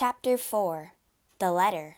Chapter 0.00 0.38
4 0.38 0.92
The 1.40 1.50
Letter 1.50 1.96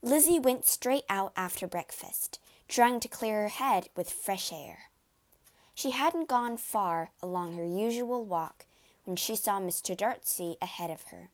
Lizzie 0.00 0.38
went 0.38 0.64
straight 0.64 1.02
out 1.10 1.32
after 1.36 1.66
breakfast, 1.66 2.38
trying 2.68 3.00
to 3.00 3.08
clear 3.08 3.42
her 3.42 3.48
head 3.48 3.88
with 3.96 4.12
fresh 4.12 4.52
air. 4.52 4.90
She 5.74 5.90
hadn't 5.90 6.28
gone 6.28 6.56
far 6.56 7.10
along 7.20 7.56
her 7.56 7.64
usual 7.64 8.24
walk 8.24 8.64
when 9.02 9.16
she 9.16 9.34
saw 9.34 9.58
Mr. 9.58 9.96
Darcy 9.96 10.56
ahead 10.62 10.88
of 10.88 11.02
her. 11.10 11.30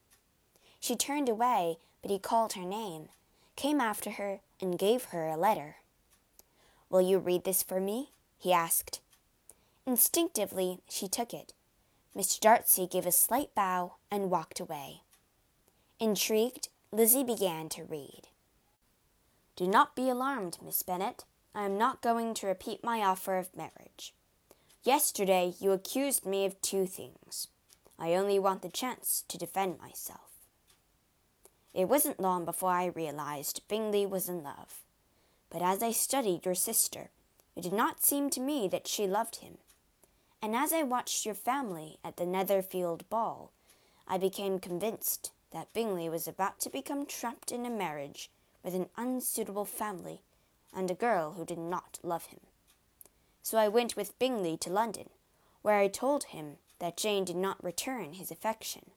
She 0.80 0.96
turned 0.96 1.28
away, 1.28 1.76
but 2.00 2.10
he 2.10 2.18
called 2.18 2.54
her 2.54 2.64
name, 2.64 3.10
came 3.56 3.82
after 3.82 4.12
her, 4.12 4.40
and 4.62 4.78
gave 4.78 5.04
her 5.12 5.26
a 5.28 5.36
letter. 5.36 5.76
Will 6.88 7.02
you 7.02 7.18
read 7.18 7.44
this 7.44 7.62
for 7.62 7.80
me? 7.80 8.12
he 8.38 8.50
asked. 8.50 9.02
Instinctively, 9.86 10.78
she 10.88 11.06
took 11.06 11.34
it. 11.34 11.52
Mr. 12.16 12.40
Darcy 12.40 12.86
gave 12.86 13.06
a 13.06 13.12
slight 13.12 13.54
bow 13.54 13.94
and 14.10 14.30
walked 14.30 14.60
away. 14.60 15.02
Intrigued, 15.98 16.68
Lizzie 16.92 17.24
began 17.24 17.68
to 17.68 17.84
read. 17.84 18.28
Do 19.54 19.68
not 19.68 19.94
be 19.94 20.08
alarmed, 20.08 20.58
Miss 20.64 20.82
Bennet. 20.82 21.24
I 21.54 21.64
am 21.64 21.76
not 21.76 22.00
going 22.00 22.34
to 22.34 22.46
repeat 22.46 22.82
my 22.82 23.00
offer 23.00 23.36
of 23.36 23.56
marriage. 23.56 24.14
Yesterday 24.82 25.54
you 25.60 25.72
accused 25.72 26.24
me 26.24 26.46
of 26.46 26.60
two 26.62 26.86
things. 26.86 27.48
I 27.98 28.14
only 28.14 28.38
want 28.38 28.62
the 28.62 28.70
chance 28.70 29.24
to 29.28 29.36
defend 29.36 29.78
myself. 29.78 30.30
It 31.74 31.88
wasn't 31.88 32.18
long 32.18 32.44
before 32.44 32.70
I 32.70 32.86
realized 32.86 33.68
Bingley 33.68 34.06
was 34.06 34.28
in 34.28 34.42
love. 34.42 34.82
But 35.50 35.62
as 35.62 35.82
I 35.82 35.92
studied 35.92 36.46
your 36.46 36.54
sister, 36.54 37.10
it 37.54 37.62
did 37.62 37.72
not 37.72 38.02
seem 38.02 38.30
to 38.30 38.40
me 38.40 38.68
that 38.68 38.88
she 38.88 39.06
loved 39.06 39.36
him. 39.36 39.58
And 40.42 40.56
as 40.56 40.72
I 40.72 40.82
watched 40.82 41.26
your 41.26 41.34
family 41.34 41.98
at 42.02 42.16
the 42.16 42.24
Netherfield 42.24 43.08
ball, 43.10 43.52
I 44.08 44.16
became 44.16 44.58
convinced 44.58 45.32
that 45.52 45.72
Bingley 45.72 46.08
was 46.08 46.26
about 46.26 46.60
to 46.60 46.70
become 46.70 47.04
trapped 47.04 47.52
in 47.52 47.66
a 47.66 47.70
marriage 47.70 48.30
with 48.64 48.74
an 48.74 48.88
unsuitable 48.96 49.64
family 49.64 50.22
and 50.72 50.90
a 50.90 50.94
girl 50.94 51.32
who 51.32 51.44
did 51.44 51.58
not 51.58 51.98
love 52.02 52.26
him. 52.26 52.40
So 53.42 53.58
I 53.58 53.68
went 53.68 53.96
with 53.96 54.18
Bingley 54.18 54.56
to 54.58 54.70
London, 54.70 55.10
where 55.62 55.76
I 55.76 55.88
told 55.88 56.24
him 56.24 56.56
that 56.78 56.96
Jane 56.96 57.24
did 57.24 57.36
not 57.36 57.62
return 57.62 58.14
his 58.14 58.30
affection. 58.30 58.92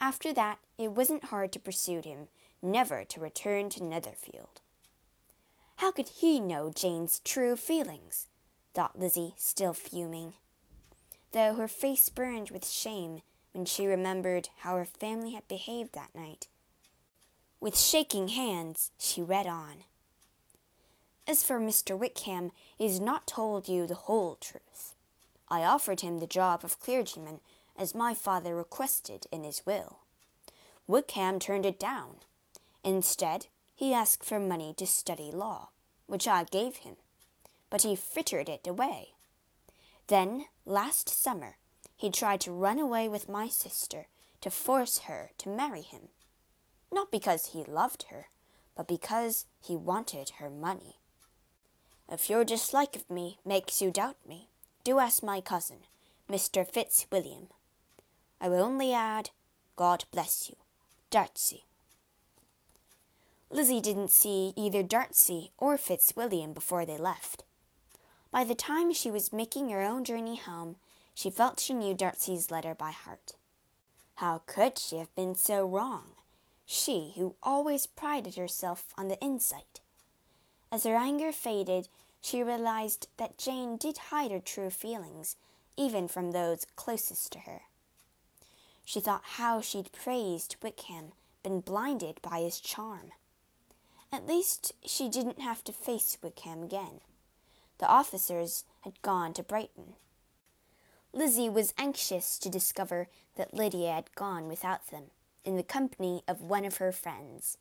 After 0.00 0.32
that, 0.34 0.58
it 0.78 0.92
wasn't 0.92 1.24
hard 1.24 1.52
to 1.52 1.58
persuade 1.58 2.04
him 2.04 2.28
never 2.62 3.04
to 3.04 3.20
return 3.20 3.70
to 3.70 3.82
Netherfield. 3.82 4.60
How 5.76 5.90
could 5.90 6.08
he 6.08 6.40
know 6.40 6.70
Jane's 6.74 7.20
true 7.24 7.56
feelings? 7.56 8.28
thought 8.74 8.98
Lizzie, 8.98 9.34
still 9.36 9.72
fuming. 9.72 10.34
Though 11.34 11.54
her 11.54 11.66
face 11.66 12.10
burned 12.10 12.50
with 12.50 12.64
shame 12.64 13.22
when 13.52 13.64
she 13.64 13.88
remembered 13.88 14.50
how 14.58 14.76
her 14.76 14.84
family 14.84 15.32
had 15.32 15.48
behaved 15.48 15.92
that 15.92 16.14
night. 16.14 16.46
With 17.58 17.76
shaking 17.76 18.28
hands, 18.28 18.92
she 18.98 19.20
read 19.20 19.48
on. 19.48 19.82
As 21.26 21.42
for 21.42 21.58
Mr. 21.58 21.98
Wickham, 21.98 22.52
he 22.78 22.84
has 22.86 23.00
not 23.00 23.26
told 23.26 23.66
you 23.66 23.84
the 23.84 23.96
whole 23.96 24.36
truth. 24.36 24.94
I 25.48 25.64
offered 25.64 26.02
him 26.02 26.20
the 26.20 26.28
job 26.28 26.64
of 26.64 26.78
clergyman, 26.78 27.40
as 27.76 27.96
my 27.96 28.14
father 28.14 28.54
requested 28.54 29.26
in 29.32 29.42
his 29.42 29.66
will. 29.66 29.98
Wickham 30.86 31.40
turned 31.40 31.66
it 31.66 31.80
down. 31.80 32.18
Instead, 32.84 33.48
he 33.74 33.92
asked 33.92 34.22
for 34.22 34.38
money 34.38 34.72
to 34.76 34.86
study 34.86 35.32
law, 35.32 35.70
which 36.06 36.28
I 36.28 36.44
gave 36.44 36.76
him, 36.76 36.94
but 37.70 37.82
he 37.82 37.96
frittered 37.96 38.48
it 38.48 38.68
away. 38.68 39.13
Then, 40.06 40.46
last 40.66 41.08
summer, 41.08 41.56
he 41.96 42.10
tried 42.10 42.40
to 42.42 42.52
run 42.52 42.78
away 42.78 43.08
with 43.08 43.28
my 43.28 43.48
sister 43.48 44.06
to 44.42 44.50
force 44.50 44.98
her 45.00 45.30
to 45.38 45.48
marry 45.48 45.80
him, 45.80 46.08
not 46.92 47.10
because 47.10 47.46
he 47.46 47.64
loved 47.64 48.04
her, 48.10 48.26
but 48.76 48.86
because 48.86 49.46
he 49.60 49.76
wanted 49.76 50.32
her 50.38 50.50
money. 50.50 50.96
If 52.10 52.28
your 52.28 52.44
dislike 52.44 52.96
of 52.96 53.08
me 53.08 53.38
makes 53.44 53.80
you 53.80 53.90
doubt 53.90 54.16
me, 54.28 54.48
do 54.84 54.98
ask 54.98 55.22
my 55.22 55.40
cousin, 55.40 55.78
Mr. 56.30 56.66
Fitzwilliam. 56.66 57.48
I 58.40 58.48
will 58.50 58.62
only 58.62 58.92
add, 58.92 59.30
God 59.76 60.04
bless 60.12 60.50
you, 60.50 60.56
Darcy. 61.10 61.64
Lizzie 63.50 63.80
didn't 63.80 64.10
see 64.10 64.52
either 64.56 64.82
Darcy 64.82 65.52
or 65.56 65.78
Fitzwilliam 65.78 66.52
before 66.52 66.84
they 66.84 66.98
left. 66.98 67.44
By 68.34 68.42
the 68.42 68.56
time 68.56 68.92
she 68.92 69.12
was 69.12 69.32
making 69.32 69.68
her 69.68 69.80
own 69.80 70.02
journey 70.02 70.34
home, 70.34 70.74
she 71.14 71.30
felt 71.30 71.60
she 71.60 71.72
knew 71.72 71.94
Darcy's 71.94 72.50
letter 72.50 72.74
by 72.74 72.90
heart. 72.90 73.34
How 74.16 74.42
could 74.44 74.76
she 74.76 74.96
have 74.96 75.14
been 75.14 75.36
so 75.36 75.64
wrong? 75.64 76.16
She, 76.66 77.12
who 77.14 77.36
always 77.44 77.86
prided 77.86 78.34
herself 78.34 78.92
on 78.98 79.06
the 79.06 79.20
insight. 79.20 79.78
As 80.72 80.82
her 80.82 80.96
anger 80.96 81.30
faded, 81.30 81.86
she 82.20 82.42
realized 82.42 83.06
that 83.18 83.38
Jane 83.38 83.76
did 83.76 83.98
hide 84.10 84.32
her 84.32 84.40
true 84.40 84.70
feelings, 84.70 85.36
even 85.76 86.08
from 86.08 86.32
those 86.32 86.66
closest 86.74 87.30
to 87.34 87.38
her. 87.38 87.60
She 88.84 88.98
thought 88.98 89.22
how 89.22 89.60
she'd 89.60 89.92
praised 89.92 90.56
Wickham, 90.60 91.12
been 91.44 91.60
blinded 91.60 92.18
by 92.20 92.40
his 92.40 92.58
charm. 92.58 93.12
At 94.10 94.26
least 94.26 94.72
she 94.84 95.08
didn't 95.08 95.38
have 95.38 95.62
to 95.62 95.72
face 95.72 96.18
Wickham 96.20 96.64
again. 96.64 97.00
The 97.78 97.88
officers 97.88 98.64
had 98.82 99.02
gone 99.02 99.32
to 99.34 99.42
Brighton. 99.42 99.94
Lizzie 101.12 101.48
was 101.48 101.74
anxious 101.78 102.38
to 102.38 102.48
discover 102.48 103.08
that 103.36 103.54
Lydia 103.54 103.92
had 103.92 104.14
gone 104.14 104.48
without 104.48 104.88
them, 104.88 105.04
in 105.44 105.56
the 105.56 105.62
company 105.62 106.22
of 106.26 106.40
one 106.40 106.64
of 106.64 106.78
her 106.78 106.92
friends. 106.92 107.58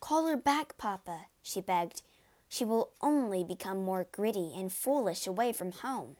Call 0.00 0.26
her 0.26 0.36
back, 0.36 0.76
papa, 0.76 1.26
she 1.42 1.60
begged, 1.60 2.02
she 2.48 2.64
will 2.64 2.90
only 3.00 3.44
become 3.44 3.84
more 3.84 4.06
gritty 4.10 4.52
and 4.56 4.72
foolish 4.72 5.26
away 5.26 5.52
from 5.52 5.72
home. 5.72 6.16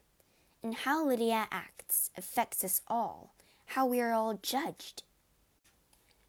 And 0.63 0.75
how 0.75 1.05
Lydia 1.05 1.47
acts 1.51 2.11
affects 2.17 2.63
us 2.63 2.81
all, 2.87 3.33
how 3.67 3.85
we 3.85 4.01
are 4.01 4.13
all 4.13 4.39
judged. 4.41 5.03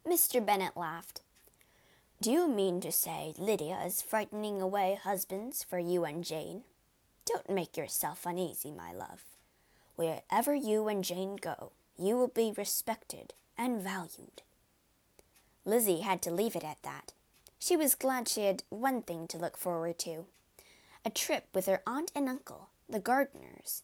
Mr. 0.06 0.45
Bennet 0.45 0.77
laughed. 0.77 1.22
Do 2.20 2.32
you 2.32 2.48
mean 2.48 2.80
to 2.80 2.90
say 2.90 3.32
Lydia 3.38 3.78
is 3.86 4.02
frightening 4.02 4.60
away 4.60 4.98
husbands 5.00 5.62
for 5.62 5.78
you 5.78 6.04
and 6.04 6.24
Jane? 6.24 6.64
Don't 7.24 7.48
make 7.48 7.76
yourself 7.76 8.26
uneasy, 8.26 8.72
my 8.72 8.92
love. 8.92 9.22
Wherever 9.94 10.52
you 10.52 10.88
and 10.88 11.04
Jane 11.04 11.36
go, 11.36 11.70
you 11.96 12.16
will 12.16 12.26
be 12.26 12.52
respected 12.56 13.34
and 13.56 13.80
valued. 13.80 14.42
Lizzie 15.64 16.00
had 16.00 16.20
to 16.22 16.32
leave 16.32 16.56
it 16.56 16.64
at 16.64 16.82
that. 16.82 17.12
She 17.60 17.76
was 17.76 17.94
glad 17.94 18.28
she 18.28 18.46
had 18.46 18.64
one 18.68 19.02
thing 19.02 19.28
to 19.28 19.38
look 19.38 19.56
forward 19.56 20.00
to 20.00 20.26
a 21.04 21.10
trip 21.10 21.44
with 21.54 21.66
her 21.66 21.82
aunt 21.86 22.10
and 22.16 22.28
uncle, 22.28 22.70
the 22.88 22.98
Gardiners. 22.98 23.82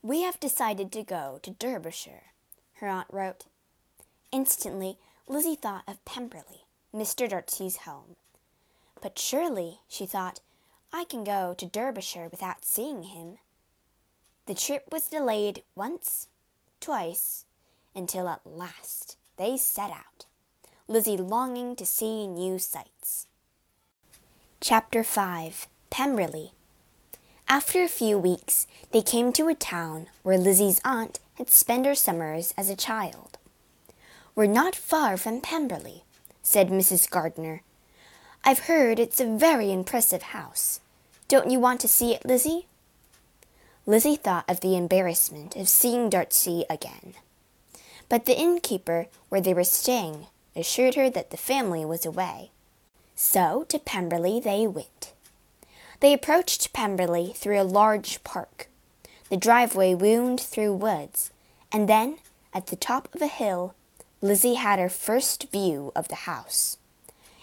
We 0.00 0.22
have 0.22 0.40
decided 0.40 0.90
to 0.92 1.02
go 1.02 1.40
to 1.42 1.50
Derbyshire, 1.50 2.32
her 2.76 2.88
aunt 2.88 3.08
wrote. 3.12 3.44
Instantly, 4.32 4.96
Lizzie 5.28 5.56
thought 5.56 5.84
of 5.86 6.02
Pemberley, 6.06 6.61
Mr. 6.94 7.28
Darcy's 7.28 7.78
home. 7.78 8.16
But 9.00 9.18
surely, 9.18 9.80
she 9.88 10.06
thought, 10.06 10.40
I 10.92 11.04
can 11.04 11.24
go 11.24 11.54
to 11.56 11.66
Derbyshire 11.66 12.28
without 12.30 12.64
seeing 12.64 13.04
him. 13.04 13.38
The 14.46 14.54
trip 14.54 14.84
was 14.92 15.08
delayed 15.08 15.62
once, 15.74 16.28
twice, 16.80 17.44
until 17.94 18.28
at 18.28 18.46
last 18.46 19.16
they 19.36 19.56
set 19.56 19.90
out. 19.90 20.26
Lizzie 20.88 21.16
longing 21.16 21.76
to 21.76 21.86
see 21.86 22.26
new 22.26 22.58
sights. 22.58 23.26
Chapter 24.60 25.02
5 25.02 25.66
Pemberley 25.90 26.52
After 27.48 27.82
a 27.82 27.88
few 27.88 28.18
weeks, 28.18 28.66
they 28.90 29.02
came 29.02 29.32
to 29.32 29.48
a 29.48 29.54
town 29.54 30.08
where 30.22 30.38
Lizzie's 30.38 30.80
aunt 30.84 31.20
had 31.34 31.48
spent 31.50 31.86
her 31.86 31.94
summers 31.94 32.52
as 32.56 32.68
a 32.68 32.76
child. 32.76 33.38
We're 34.34 34.46
not 34.46 34.76
far 34.76 35.16
from 35.16 35.40
Pemberley, 35.40 36.04
said 36.42 36.68
Mrs. 36.68 37.08
Gardiner. 37.08 37.62
I've 38.44 38.66
heard 38.66 38.98
it's 38.98 39.20
a 39.20 39.36
very 39.36 39.72
impressive 39.72 40.22
house. 40.22 40.80
Don't 41.28 41.50
you 41.50 41.60
want 41.60 41.80
to 41.80 41.88
see 41.88 42.12
it, 42.12 42.26
Lizzie? 42.26 42.66
Lizzie 43.86 44.16
thought 44.16 44.44
of 44.48 44.60
the 44.60 44.76
embarrassment 44.76 45.56
of 45.56 45.68
seeing 45.68 46.10
Darcy 46.10 46.64
again. 46.68 47.14
But 48.08 48.26
the 48.26 48.38
innkeeper 48.38 49.06
where 49.28 49.40
they 49.40 49.54
were 49.54 49.64
staying 49.64 50.26
assured 50.54 50.96
her 50.96 51.08
that 51.10 51.30
the 51.30 51.36
family 51.36 51.84
was 51.84 52.04
away. 52.04 52.50
So 53.14 53.64
to 53.68 53.78
Pemberley 53.78 54.40
they 54.40 54.66
went. 54.66 55.12
They 56.00 56.12
approached 56.12 56.72
Pemberley 56.72 57.32
through 57.34 57.60
a 57.60 57.64
large 57.64 58.22
park. 58.24 58.68
The 59.30 59.36
driveway 59.36 59.94
wound 59.94 60.40
through 60.40 60.74
woods, 60.74 61.30
and 61.72 61.88
then, 61.88 62.18
at 62.52 62.66
the 62.66 62.76
top 62.76 63.08
of 63.14 63.22
a 63.22 63.28
hill, 63.28 63.74
Lizzie 64.22 64.54
had 64.54 64.78
her 64.78 64.88
first 64.88 65.50
view 65.50 65.90
of 65.96 66.06
the 66.06 66.14
house. 66.30 66.78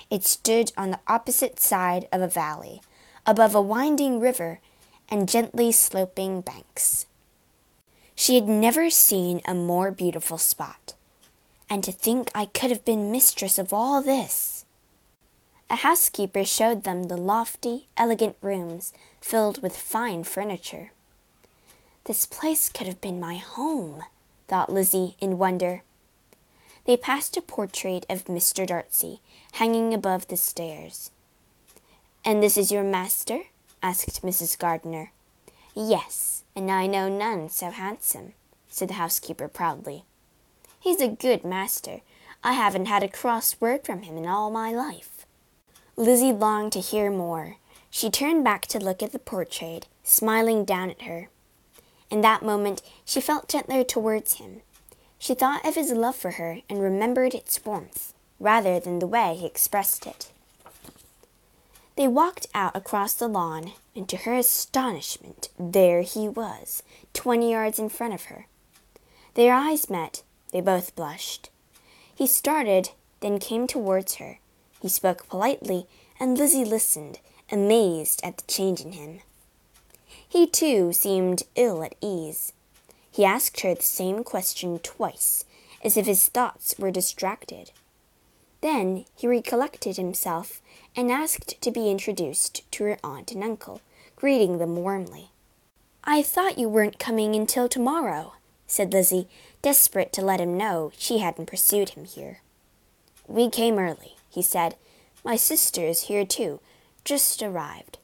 It 0.10 0.24
stood 0.24 0.72
on 0.78 0.92
the 0.92 1.00
opposite 1.08 1.60
side 1.60 2.08
of 2.12 2.22
a 2.22 2.28
valley, 2.28 2.82
above 3.26 3.54
a 3.54 3.62
winding 3.62 4.22
river 4.22 4.62
and 5.10 5.28
gently 5.28 5.74
sloping 5.74 6.40
banks. 6.40 7.06
She 8.16 8.36
had 8.36 8.48
never 8.48 8.90
seen 8.90 9.42
a 9.46 9.54
more 9.54 9.92
beautiful 9.92 10.38
spot. 10.38 10.94
And 11.70 11.84
to 11.84 11.92
think 11.92 12.32
I 12.34 12.46
could 12.46 12.72
have 12.72 12.86
been 12.86 13.12
mistress 13.12 13.60
of 13.60 13.74
all 13.74 14.02
this! 14.02 14.66
A 15.70 15.78
housekeeper 15.78 16.46
showed 16.46 16.84
them 16.84 17.04
the 17.04 17.18
lofty, 17.18 17.88
elegant 17.96 18.38
rooms 18.42 18.94
filled 19.22 19.62
with 19.62 19.78
fine 19.78 20.24
furniture. 20.24 20.92
This 22.06 22.26
place 22.26 22.70
could 22.70 22.88
have 22.88 23.02
been 23.02 23.20
my 23.20 23.36
home, 23.36 24.04
thought 24.48 24.72
Lizzie 24.72 25.16
in 25.20 25.38
wonder. 25.38 25.84
They 26.90 26.98
passed 26.98 27.38
a 27.38 27.42
portrait 27.44 28.08
of 28.10 28.26
Mr. 28.26 28.66
Darcy 28.66 29.20
hanging 29.52 29.94
above 29.94 30.28
the 30.28 30.36
stairs. 30.36 31.12
And 32.26 32.42
this 32.42 32.58
is 32.58 32.72
your 32.72 32.82
master? 32.82 33.42
asked 33.84 34.24
Mrs. 34.24 34.58
Gardiner. 34.58 35.12
Yes, 35.76 36.46
and 36.56 36.72
I 36.72 36.88
know 36.88 37.08
none 37.08 37.50
so 37.50 37.70
handsome, 37.70 38.34
said 38.70 38.88
the 38.88 38.96
housekeeper 38.96 39.48
proudly. 39.48 40.04
He's 40.80 41.00
a 41.00 41.08
good 41.08 41.44
master. 41.44 42.02
I 42.44 42.54
haven't 42.54 42.88
had 42.88 43.04
a 43.04 43.08
cross 43.08 43.62
word 43.62 43.86
from 43.86 44.02
him 44.02 44.18
in 44.18 44.26
all 44.26 44.50
my 44.50 44.72
life. 44.72 45.28
Lizzie 45.96 46.34
longed 46.34 46.72
to 46.72 46.80
hear 46.80 47.12
more. 47.12 47.58
She 47.92 48.10
turned 48.10 48.44
back 48.44 48.66
to 48.66 48.80
look 48.80 49.04
at 49.04 49.12
the 49.12 49.20
portrait, 49.20 49.86
smiling 50.04 50.66
down 50.66 50.90
at 50.90 51.04
her. 51.04 51.30
In 52.10 52.22
that 52.22 52.42
moment 52.42 52.82
she 53.06 53.22
felt 53.22 53.48
gentler 53.48 53.84
towards 53.84 54.38
him. 54.38 54.64
She 55.20 55.34
thought 55.36 55.66
of 55.66 55.76
his 55.76 55.92
love 55.92 56.16
for 56.16 56.32
her 56.32 56.62
and 56.70 56.82
remembered 56.82 57.34
its 57.34 57.64
warmth, 57.64 58.14
rather 58.40 58.80
than 58.80 59.00
the 59.00 59.08
way 59.08 59.36
he 59.36 59.46
expressed 59.46 60.08
it. 60.08 60.32
They 61.98 62.08
walked 62.08 62.48
out 62.56 62.76
across 62.76 63.14
the 63.14 63.28
lawn, 63.28 63.74
and 63.94 64.08
to 64.08 64.18
her 64.18 64.34
astonishment, 64.34 65.50
there 65.60 66.02
he 66.02 66.30
was, 66.30 66.82
twenty 67.14 67.52
yards 67.52 67.78
in 67.78 67.90
front 67.90 68.14
of 68.14 68.24
her. 68.26 68.48
Their 69.34 69.54
eyes 69.54 69.90
met. 69.90 70.24
They 70.54 70.62
both 70.62 70.96
blushed. 70.96 71.50
He 72.16 72.26
started, 72.26 72.92
then 73.20 73.38
came 73.38 73.68
towards 73.68 74.16
her. 74.16 74.40
He 74.82 74.88
spoke 74.88 75.28
politely, 75.28 75.86
and 76.20 76.38
Lizzie 76.38 76.66
listened, 76.66 77.20
amazed 77.52 78.22
at 78.24 78.38
the 78.38 78.48
change 78.48 78.80
in 78.82 78.94
him. 78.94 79.20
He, 80.28 80.48
too, 80.48 80.94
seemed 80.94 81.44
ill 81.56 81.84
at 81.84 81.96
ease. 82.02 82.54
He 83.20 83.26
asked 83.26 83.60
her 83.60 83.76
the 83.76 83.84
same 83.84 84.24
question 84.24 84.80
twice, 84.80 85.44
as 85.84 85.98
if 85.98 86.06
his 86.06 86.30
thoughts 86.30 86.76
were 86.80 86.90
distracted. 86.90 87.72
Then 88.62 89.04
he 89.14 89.28
recollected 89.28 89.98
himself 89.98 90.62
and 90.96 91.12
asked 91.12 91.60
to 91.60 91.70
be 91.70 91.92
introduced 91.92 92.64
to 92.72 92.86
her 92.86 92.98
aunt 93.04 93.34
and 93.34 93.44
uncle, 93.44 93.82
greeting 94.16 94.58
them 94.58 94.78
warmly. 94.78 95.32
I 96.02 96.22
thought 96.22 96.58
you 96.58 96.70
weren't 96.70 96.98
coming 96.98 97.36
until 97.36 97.68
tomorrow, 97.68 98.36
said 98.68 98.94
Lizzie, 98.94 99.28
desperate 99.62 100.14
to 100.14 100.22
let 100.22 100.40
him 100.40 100.58
know 100.58 100.94
she 100.98 101.18
hadn't 101.18 101.48
pursued 101.48 101.90
him 101.90 102.06
here. 102.06 102.40
We 103.28 103.50
came 103.50 103.78
early, 103.78 104.16
he 104.30 104.42
said. 104.42 104.78
My 105.26 105.36
sister 105.36 105.82
is 105.82 106.04
here 106.04 106.26
too, 106.26 106.62
just 107.04 107.44
arrived. 107.44 107.98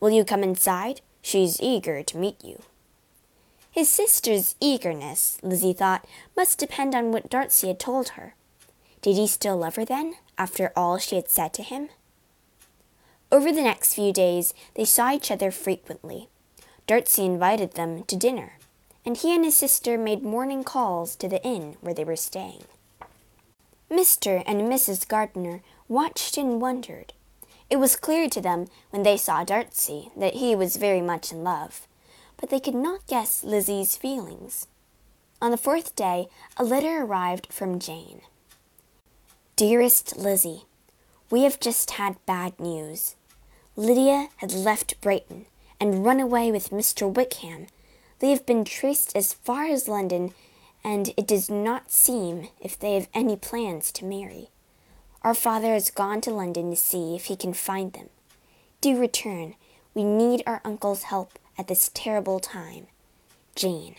Will 0.00 0.08
you 0.08 0.24
come 0.24 0.42
inside? 0.42 1.02
She's 1.20 1.60
eager 1.60 2.02
to 2.02 2.16
meet 2.16 2.42
you. 2.42 2.62
His 3.74 3.88
sister's 3.88 4.54
eagerness, 4.60 5.38
Lizzie 5.42 5.72
thought, 5.72 6.06
must 6.36 6.58
depend 6.58 6.94
on 6.94 7.10
what 7.10 7.28
Darcy 7.28 7.66
had 7.66 7.80
told 7.80 8.10
her. 8.10 8.36
Did 9.02 9.16
he 9.16 9.26
still 9.26 9.56
love 9.56 9.74
her 9.74 9.84
then, 9.84 10.14
after 10.38 10.72
all 10.76 10.96
she 10.98 11.16
had 11.16 11.28
said 11.28 11.52
to 11.54 11.64
him? 11.64 11.88
Over 13.32 13.50
the 13.50 13.62
next 13.62 13.94
few 13.94 14.12
days, 14.12 14.54
they 14.74 14.84
saw 14.84 15.12
each 15.12 15.28
other 15.28 15.50
frequently. 15.50 16.28
Darcy 16.86 17.24
invited 17.24 17.72
them 17.72 18.04
to 18.04 18.14
dinner, 18.14 18.58
and 19.04 19.16
he 19.16 19.34
and 19.34 19.44
his 19.44 19.56
sister 19.56 19.98
made 19.98 20.22
morning 20.22 20.62
calls 20.62 21.16
to 21.16 21.28
the 21.28 21.42
inn 21.42 21.76
where 21.80 21.94
they 21.94 22.04
were 22.04 22.14
staying. 22.14 22.62
Mr. 23.90 24.44
and 24.46 24.60
Mrs. 24.70 25.08
Gardiner 25.08 25.62
watched 25.88 26.38
and 26.38 26.60
wondered. 26.60 27.12
It 27.68 27.78
was 27.78 27.96
clear 27.96 28.28
to 28.28 28.40
them 28.40 28.68
when 28.90 29.02
they 29.02 29.16
saw 29.16 29.42
Darcy 29.42 30.12
that 30.16 30.34
he 30.34 30.54
was 30.54 30.76
very 30.76 31.00
much 31.00 31.32
in 31.32 31.42
love, 31.42 31.88
but 32.36 32.50
they 32.50 32.60
could 32.60 32.74
not 32.74 33.06
guess 33.06 33.44
Lizzie's 33.44 33.96
feelings. 33.96 34.66
On 35.40 35.50
the 35.50 35.56
fourth 35.56 35.94
day, 35.94 36.28
a 36.56 36.64
letter 36.64 37.02
arrived 37.02 37.52
from 37.52 37.78
Jane. 37.78 38.22
Dearest 39.56 40.16
Lizzie, 40.16 40.64
we 41.30 41.42
have 41.42 41.60
just 41.60 41.92
had 41.92 42.24
bad 42.26 42.58
news. 42.58 43.16
Lydia 43.76 44.28
had 44.38 44.52
left 44.52 45.00
Brighton 45.00 45.46
and 45.80 46.04
run 46.04 46.20
away 46.20 46.50
with 46.50 46.70
Mr. 46.70 47.12
Wickham. 47.12 47.66
They 48.20 48.30
have 48.30 48.46
been 48.46 48.64
traced 48.64 49.14
as 49.16 49.32
far 49.32 49.66
as 49.66 49.88
London, 49.88 50.32
and 50.82 51.12
it 51.16 51.26
does 51.26 51.50
not 51.50 51.90
seem 51.90 52.48
if 52.60 52.78
they 52.78 52.94
have 52.94 53.08
any 53.12 53.36
plans 53.36 53.90
to 53.92 54.04
marry. 54.04 54.48
Our 55.22 55.34
father 55.34 55.72
has 55.72 55.90
gone 55.90 56.20
to 56.22 56.30
London 56.30 56.70
to 56.70 56.76
see 56.76 57.16
if 57.16 57.24
he 57.26 57.36
can 57.36 57.54
find 57.54 57.92
them. 57.92 58.10
Do 58.80 58.98
return. 58.98 59.54
We 59.94 60.04
need 60.04 60.42
our 60.46 60.60
uncle's 60.64 61.04
help 61.04 61.38
at 61.58 61.68
this 61.68 61.90
terrible 61.94 62.40
time. 62.40 62.86
Jane. 63.54 63.96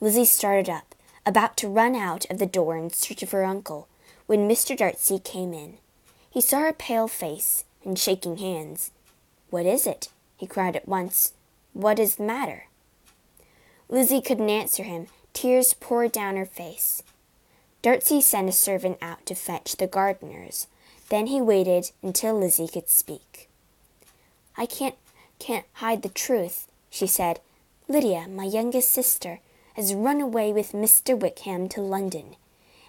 Lizzie 0.00 0.24
started 0.24 0.68
up, 0.68 0.94
about 1.24 1.56
to 1.58 1.68
run 1.68 1.94
out 1.94 2.28
of 2.30 2.38
the 2.38 2.46
door 2.46 2.76
in 2.76 2.90
search 2.90 3.22
of 3.22 3.30
her 3.30 3.44
uncle, 3.44 3.88
when 4.26 4.48
Mr. 4.48 4.76
Darcy 4.76 5.18
came 5.18 5.52
in. 5.52 5.78
He 6.30 6.40
saw 6.40 6.60
her 6.60 6.72
pale 6.72 7.08
face 7.08 7.64
and 7.84 7.98
shaking 7.98 8.38
hands. 8.38 8.90
What 9.50 9.66
is 9.66 9.86
it? 9.86 10.08
he 10.36 10.46
cried 10.46 10.76
at 10.76 10.88
once. 10.88 11.34
What 11.72 11.98
is 11.98 12.16
the 12.16 12.24
matter? 12.24 12.66
Lizzie 13.88 14.20
couldn't 14.20 14.48
answer 14.50 14.82
him. 14.82 15.06
Tears 15.32 15.74
poured 15.74 16.12
down 16.12 16.36
her 16.36 16.46
face. 16.46 17.02
Darcy 17.82 18.20
sent 18.20 18.48
a 18.48 18.52
servant 18.52 18.98
out 19.02 19.26
to 19.26 19.34
fetch 19.34 19.76
the 19.76 19.86
Gardiners. 19.86 20.66
Then 21.08 21.26
he 21.26 21.40
waited 21.40 21.90
until 22.02 22.38
Lizzie 22.38 22.68
could 22.68 22.88
speak. 22.88 23.48
I 24.56 24.66
can't 24.66 24.94
can't 25.42 25.66
hide 25.74 26.02
the 26.02 26.08
truth, 26.08 26.68
she 26.88 27.08
said. 27.08 27.40
Lydia, 27.88 28.28
my 28.28 28.44
youngest 28.44 28.92
sister, 28.92 29.40
has 29.74 29.92
run 29.92 30.20
away 30.20 30.52
with 30.52 30.70
Mr. 30.70 31.18
Wickham 31.18 31.68
to 31.70 31.80
London. 31.80 32.36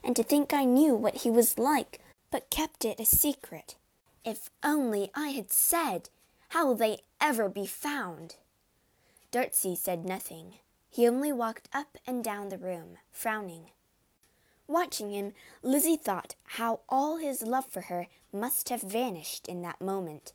And 0.04 0.16
to 0.16 0.22
think 0.22 0.54
I 0.54 0.64
knew 0.64 0.94
what 0.94 1.24
he 1.24 1.32
was 1.32 1.58
like, 1.58 2.00
but 2.30 2.52
kept 2.52 2.86
it 2.86 3.00
a 3.00 3.06
secret. 3.06 3.76
If 4.24 4.52
only 4.64 5.10
I 5.16 5.30
had 5.30 5.52
said, 5.52 6.10
how 6.50 6.68
will 6.68 6.76
they 6.76 7.00
ever 7.20 7.50
be 7.50 7.66
found? 7.66 8.36
Darcy 9.32 9.76
said 9.76 10.06
nothing. 10.06 10.60
He 10.92 11.08
only 11.08 11.34
walked 11.34 11.70
up 11.74 11.98
and 12.06 12.24
down 12.24 12.50
the 12.50 12.60
room, 12.60 12.98
frowning. 13.12 13.72
Watching 14.68 15.10
him, 15.10 15.34
Lizzie 15.64 15.98
thought 15.98 16.36
how 16.44 16.82
all 16.88 17.18
his 17.18 17.42
love 17.42 17.66
for 17.66 17.82
her 17.82 18.10
must 18.32 18.70
have 18.70 18.84
vanished 18.84 19.48
in 19.48 19.64
that 19.64 19.82
moment. 19.82 20.34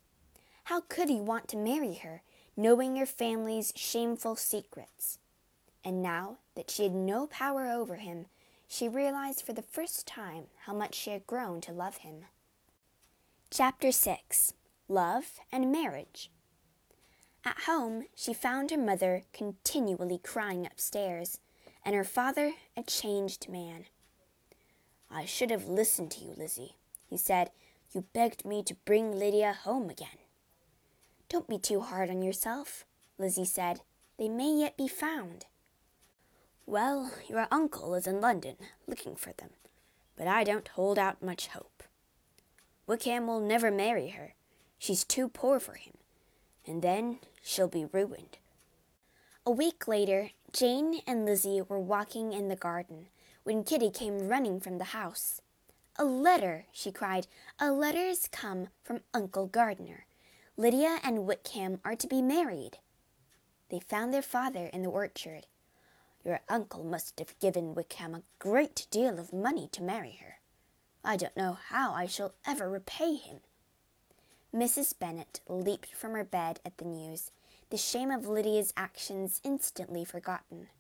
How 0.69 0.83
could 0.83 1.09
he 1.09 1.19
want 1.19 1.49
to 1.49 1.57
marry 1.57 1.95
her, 1.95 2.21
knowing 2.55 2.97
her 2.97 3.07
family's 3.07 3.73
shameful 3.75 4.37
secrets? 4.37 5.19
And 5.83 6.03
now 6.03 6.41
that 6.57 6.71
she 6.71 6.83
had 6.83 6.93
no 6.93 7.27
power 7.27 7.67
over 7.69 7.97
him, 7.97 8.27
she 8.69 8.87
realized 8.87 9.41
for 9.41 9.55
the 9.55 9.63
first 9.63 10.07
time 10.07 10.49
how 10.67 10.75
much 10.75 10.95
she 10.95 11.09
had 11.09 11.27
grown 11.27 11.63
to 11.63 11.73
love 11.73 11.99
him. 11.99 12.27
Chapter 13.51 13.91
6 13.91 14.53
Love 14.89 15.41
and 15.51 15.73
Marriage 15.73 16.31
At 17.47 17.61
home, 17.61 18.05
she 18.15 18.35
found 18.35 18.71
her 18.71 18.77
mother 18.77 19.23
continually 19.33 20.19
crying 20.23 20.67
upstairs, 20.67 21.39
and 21.83 21.95
her 21.95 22.05
father 22.05 22.53
a 22.77 22.83
changed 22.83 23.49
man. 23.49 23.87
I 25.11 25.25
should 25.25 25.51
have 25.51 25.65
listened 25.65 26.11
to 26.11 26.25
you, 26.27 26.35
Lizzie, 26.37 26.75
he 27.09 27.17
said. 27.17 27.53
You 27.95 28.05
begged 28.13 28.45
me 28.45 28.63
to 28.65 28.75
bring 28.85 29.19
Lydia 29.19 29.55
home 29.65 29.89
again. 29.89 30.19
Don't 31.29 31.49
be 31.49 31.59
too 31.59 31.81
hard 31.81 32.09
on 32.09 32.23
yourself, 32.23 32.85
Lizzie 33.19 33.45
said. 33.45 33.81
They 34.19 34.29
may 34.29 34.53
yet 34.53 34.77
be 34.77 34.89
found. 34.89 35.45
Well, 36.67 37.13
your 37.29 37.47
uncle 37.51 37.95
is 37.95 38.07
in 38.07 38.21
London, 38.21 38.57
looking 38.87 39.15
for 39.15 39.33
them, 39.33 39.51
but 40.17 40.27
I 40.27 40.43
don't 40.43 40.69
hold 40.69 40.99
out 40.99 41.23
much 41.23 41.49
hope. 41.49 41.83
Wickham 42.87 43.27
will 43.27 43.41
never 43.41 43.71
marry 43.71 44.09
her. 44.09 44.35
She's 44.79 45.05
too 45.05 45.29
poor 45.29 45.61
for 45.61 45.75
him. 45.75 45.95
And 46.67 46.81
then 46.83 47.19
she'll 47.43 47.69
be 47.69 47.85
ruined. 47.85 48.39
A 49.45 49.51
week 49.51 49.87
later, 49.87 50.31
Jane 50.53 51.01
and 51.07 51.25
Lizzie 51.25 51.61
were 51.61 51.79
walking 51.79 52.33
in 52.33 52.49
the 52.49 52.57
garden 52.57 53.09
when 53.45 53.65
Kitty 53.65 53.91
came 53.91 54.29
running 54.29 54.61
from 54.61 54.79
the 54.79 54.93
house. 54.97 55.41
A 55.97 56.05
letter, 56.05 56.67
she 56.73 56.93
cried. 56.93 57.27
A 57.59 57.73
letter's 57.73 58.29
come 58.31 58.69
from 58.83 59.01
Uncle 59.13 59.47
Gardiner. 59.47 60.05
Lydia 60.61 60.99
and 61.05 61.25
Wickham 61.25 61.79
are 61.85 61.95
to 61.95 62.09
be 62.09 62.21
married. 62.21 62.79
They 63.71 63.79
found 63.79 64.13
their 64.13 64.23
father 64.23 64.67
in 64.67 64.83
the 64.83 64.91
orchard. 64.91 65.47
Your 66.25 66.41
uncle 66.49 66.83
must 66.83 67.21
have 67.21 67.39
given 67.39 67.77
Wickham 67.77 68.13
a 68.13 68.25
great 68.41 68.89
deal 68.91 69.21
of 69.21 69.33
money 69.33 69.69
to 69.71 69.85
marry 69.85 70.19
her. 70.21 70.41
I 71.05 71.17
don't 71.17 71.37
know 71.37 71.59
how 71.69 71.95
I 71.95 72.07
shall 72.07 72.35
ever 72.45 72.69
repay 72.69 73.15
him. 73.15 73.39
Mrs. 74.53 74.99
Bennet 74.99 75.41
leaped 75.47 75.95
from 75.95 76.15
her 76.15 76.25
bed 76.25 76.59
at 76.65 76.79
the 76.79 76.87
news, 76.87 77.31
the 77.71 77.77
shame 77.77 78.11
of 78.11 78.27
Lydia's 78.27 78.73
actions 78.77 79.41
instantly 79.45 80.05
forgotten. 80.05 80.71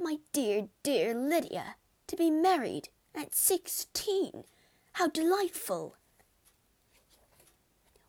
My 0.00 0.16
dear, 0.32 0.66
dear 0.82 1.14
Lydia, 1.14 1.76
to 2.08 2.16
be 2.16 2.28
married 2.28 2.88
at 3.14 3.36
sixteen. 3.36 4.42
How 4.94 5.06
delightful! 5.06 5.94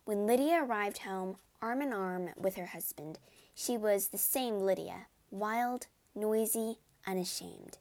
When 0.05 0.27
Lydia 0.27 0.63
arrived 0.63 0.99
home, 0.99 1.37
arm 1.63 1.81
in 1.81 1.91
arm 1.91 2.29
with 2.37 2.57
her 2.57 2.67
husband, 2.67 3.17
she 3.55 3.75
was 3.75 4.09
the 4.09 4.19
same 4.19 4.59
Lydia, 4.59 5.07
wild, 5.31 5.87
noisy, 6.13 6.77
unashamed. 7.07 7.79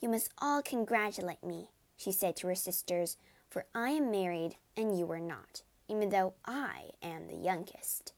You 0.00 0.08
must 0.08 0.32
all 0.38 0.62
congratulate 0.62 1.44
me, 1.44 1.68
she 1.96 2.10
said 2.10 2.34
to 2.36 2.48
her 2.48 2.56
sisters, 2.56 3.18
for 3.48 3.66
I 3.72 3.90
am 3.90 4.10
married 4.10 4.56
and 4.76 4.98
you 4.98 5.08
are 5.12 5.20
not, 5.20 5.62
even 5.86 6.08
though 6.08 6.34
I 6.44 6.90
am 7.04 7.28
the 7.28 7.36
youngest. 7.36 8.12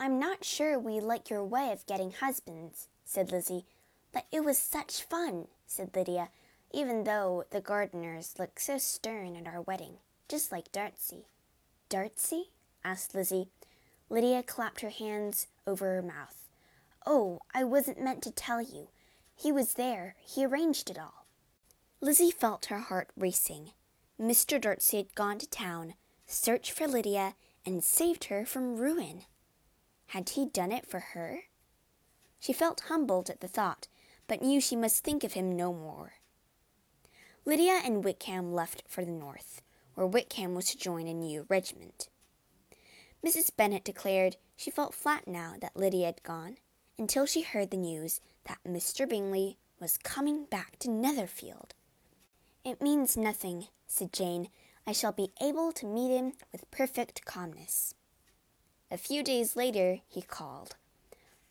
I'm 0.00 0.18
not 0.18 0.46
sure 0.46 0.78
we 0.78 1.00
like 1.00 1.28
your 1.28 1.44
way 1.44 1.72
of 1.72 1.84
getting 1.84 2.12
husbands, 2.12 2.88
said 3.04 3.30
Lizzie, 3.30 3.66
but 4.12 4.24
it 4.32 4.42
was 4.42 4.56
such 4.56 5.02
fun, 5.02 5.48
said 5.66 5.94
Lydia, 5.94 6.30
even 6.72 7.04
though 7.04 7.44
the 7.50 7.60
Gardiners 7.60 8.38
looked 8.38 8.62
so 8.62 8.78
stern 8.78 9.36
at 9.36 9.46
our 9.46 9.60
wedding, 9.60 9.98
just 10.26 10.50
like 10.50 10.72
Darcy. 10.72 11.26
Darcy? 11.88 12.50
asked 12.84 13.14
Lizzie. 13.14 13.48
Lydia 14.10 14.42
clapped 14.42 14.80
her 14.80 14.90
hands 14.90 15.46
over 15.66 15.94
her 15.94 16.02
mouth. 16.02 16.48
Oh, 17.06 17.40
I 17.54 17.64
wasn't 17.64 18.02
meant 18.02 18.22
to 18.22 18.30
tell 18.30 18.60
you. 18.60 18.88
He 19.34 19.52
was 19.52 19.74
there. 19.74 20.16
He 20.20 20.44
arranged 20.44 20.90
it 20.90 20.98
all. 20.98 21.26
Lizzie 22.00 22.30
felt 22.30 22.66
her 22.66 22.78
heart 22.78 23.10
racing. 23.16 23.72
Mr. 24.20 24.60
Darcy 24.60 24.98
had 24.98 25.14
gone 25.14 25.38
to 25.38 25.48
town, 25.48 25.94
searched 26.26 26.72
for 26.72 26.86
Lydia, 26.86 27.34
and 27.64 27.84
saved 27.84 28.24
her 28.24 28.44
from 28.44 28.76
ruin. 28.76 29.22
Had 30.08 30.30
he 30.30 30.46
done 30.46 30.72
it 30.72 30.86
for 30.86 31.00
her? 31.00 31.44
She 32.40 32.52
felt 32.52 32.82
humbled 32.88 33.30
at 33.30 33.40
the 33.40 33.48
thought, 33.48 33.88
but 34.26 34.42
knew 34.42 34.60
she 34.60 34.76
must 34.76 35.04
think 35.04 35.24
of 35.24 35.34
him 35.34 35.56
no 35.56 35.72
more. 35.72 36.14
Lydia 37.44 37.80
and 37.84 38.04
Wickham 38.04 38.52
left 38.52 38.82
for 38.86 39.04
the 39.04 39.10
north, 39.10 39.62
where 39.98 40.06
Wickham 40.06 40.54
was 40.54 40.66
to 40.66 40.78
join 40.78 41.08
a 41.08 41.12
new 41.12 41.44
regiment. 41.48 42.08
Mrs. 43.26 43.50
Bennet 43.56 43.82
declared 43.82 44.36
she 44.54 44.70
felt 44.70 44.94
flat 44.94 45.26
now 45.26 45.54
that 45.60 45.76
Lydia 45.76 46.06
had 46.06 46.22
gone, 46.22 46.58
until 46.96 47.26
she 47.26 47.42
heard 47.42 47.72
the 47.72 47.76
news 47.76 48.20
that 48.44 48.60
Mr. 48.64 49.08
Bingley 49.08 49.58
was 49.80 49.98
coming 49.98 50.44
back 50.44 50.78
to 50.78 50.88
Netherfield. 50.88 51.74
It 52.64 52.80
means 52.80 53.16
nothing, 53.16 53.66
said 53.88 54.12
Jane. 54.12 54.50
I 54.86 54.92
shall 54.92 55.10
be 55.10 55.32
able 55.42 55.72
to 55.72 55.84
meet 55.84 56.16
him 56.16 56.34
with 56.52 56.70
perfect 56.70 57.24
calmness. 57.24 57.92
A 58.92 58.98
few 58.98 59.24
days 59.24 59.56
later 59.56 59.98
he 60.06 60.22
called. 60.22 60.76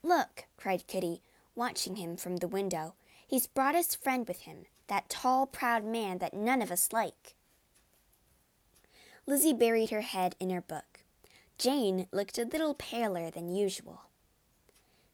Look, 0.01 0.45
cried 0.55 0.87
Kitty, 0.87 1.21
watching 1.53 1.97
him 1.97 2.15
from 2.15 2.37
the 2.37 2.47
window. 2.47 2.93
He's 3.27 3.45
brought 3.45 3.75
his 3.75 3.93
friend 3.93 4.25
with 4.25 4.43
him, 4.43 4.67
that 4.87 5.09
tall, 5.09 5.47
proud 5.47 5.83
man 5.83 6.19
that 6.19 6.33
none 6.33 6.61
of 6.61 6.71
us 6.71 6.93
like. 6.93 7.35
Lizzie 9.29 9.53
buried 9.53 9.89
her 9.89 10.01
head 10.01 10.37
in 10.39 10.49
her 10.49 10.61
book. 10.61 11.03
Jane 11.57 12.07
looked 12.13 12.37
a 12.37 12.45
little 12.45 12.73
paler 12.73 13.29
than 13.29 13.53
usual. 13.53 14.03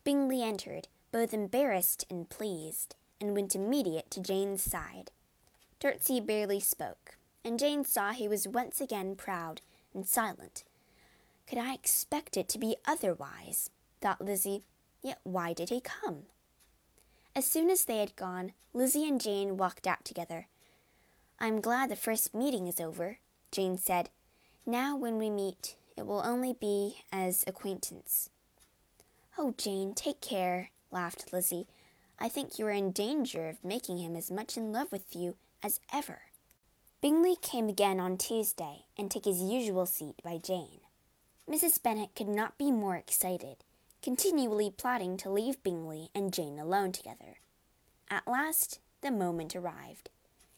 Bingley 0.03 0.43
entered, 0.43 0.87
both 1.11 1.33
embarrassed 1.33 2.05
and 2.11 2.29
pleased, 2.29 2.95
and 3.19 3.33
went 3.33 3.55
immediate 3.55 4.11
to 4.11 4.21
Jane's 4.21 4.61
side. 4.61 5.09
Darcy 5.79 6.19
barely 6.19 6.59
spoke, 6.59 7.17
and 7.43 7.57
Jane 7.57 7.83
saw 7.83 8.11
he 8.11 8.27
was 8.27 8.47
once 8.47 8.79
again 8.79 9.15
proud 9.15 9.61
and 9.95 10.05
silent. 10.05 10.63
Could 11.47 11.57
I 11.57 11.73
expect 11.73 12.37
it 12.37 12.47
to 12.49 12.59
be 12.59 12.75
otherwise? 12.85 13.71
thought 13.99 14.23
Lizzie. 14.23 14.63
Yet 15.01 15.19
why 15.23 15.53
did 15.53 15.69
he 15.69 15.81
come? 15.81 16.23
As 17.35 17.45
soon 17.45 17.69
as 17.71 17.85
they 17.85 17.97
had 17.97 18.15
gone, 18.15 18.53
Lizzie 18.73 19.07
and 19.07 19.19
Jane 19.19 19.57
walked 19.57 19.87
out 19.87 20.05
together. 20.05 20.47
I'm 21.39 21.61
glad 21.61 21.89
the 21.89 21.95
first 21.95 22.35
meeting 22.35 22.67
is 22.67 22.79
over, 22.79 23.17
Jane 23.53 23.77
said. 23.77 24.09
Now, 24.65 24.97
when 24.97 25.19
we 25.19 25.29
meet, 25.29 25.75
it 25.95 26.07
will 26.07 26.23
only 26.25 26.53
be 26.59 27.03
as 27.11 27.43
acquaintance. 27.45 28.31
Oh, 29.37 29.53
Jane, 29.57 29.93
take 29.93 30.21
care, 30.21 30.71
laughed 30.91 31.31
Lizzie. 31.31 31.67
I 32.19 32.29
think 32.29 32.57
you 32.57 32.65
are 32.65 32.71
in 32.71 32.91
danger 32.91 33.47
of 33.47 33.63
making 33.63 33.99
him 33.99 34.15
as 34.15 34.31
much 34.31 34.57
in 34.57 34.71
love 34.71 34.91
with 34.91 35.15
you 35.15 35.35
as 35.61 35.79
ever. 35.93 36.21
Bingley 36.99 37.35
came 37.35 37.69
again 37.69 37.99
on 37.99 38.17
Tuesday 38.17 38.85
and 38.97 39.11
took 39.11 39.25
his 39.25 39.41
usual 39.41 39.85
seat 39.85 40.15
by 40.23 40.39
Jane. 40.39 40.79
Mrs. 41.47 41.81
Bennet 41.81 42.15
could 42.15 42.29
not 42.29 42.57
be 42.57 42.71
more 42.71 42.95
excited, 42.95 43.57
continually 44.01 44.73
plotting 44.75 45.15
to 45.17 45.29
leave 45.29 45.61
Bingley 45.61 46.09
and 46.15 46.33
Jane 46.33 46.57
alone 46.57 46.91
together. 46.91 47.37
At 48.09 48.27
last 48.27 48.79
the 49.01 49.11
moment 49.11 49.55
arrived. 49.55 50.09